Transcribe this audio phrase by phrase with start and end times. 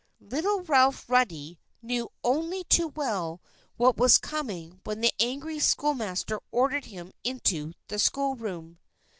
[0.31, 3.39] Little Ralph Ruddy knew only too well
[3.77, 8.79] what was coming when the angry schoolmaster ordered him into the schoolroom.